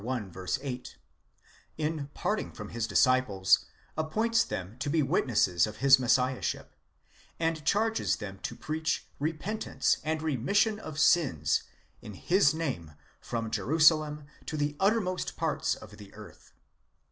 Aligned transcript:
8) 0.03 0.97
in 1.77 2.07
parting 2.15 2.51
from 2.51 2.69
his 2.69 2.87
disciples 2.87 3.65
appoints 3.95 4.43
them 4.43 4.75
to 4.79 4.89
be 4.89 5.03
witnesses 5.03 5.67
of 5.67 5.77
his 5.77 5.99
messiahship, 5.99 6.73
and 7.39 7.63
charges 7.65 8.15
them 8.15 8.39
to 8.39 8.55
preach 8.55 9.05
repentance 9.19 9.97
and 10.03 10.23
remission 10.23 10.79
of 10.79 10.97
sins 10.99 11.65
in 12.01 12.15
his 12.15 12.51
name 12.51 12.93
from 13.19 13.51
Jerusalem 13.51 14.25
to 14.47 14.57
the 14.57 14.75
uttermost 14.79 15.37
parts 15.37 15.75
of 15.75 15.95
the 15.97 16.11
earth. 16.15 16.51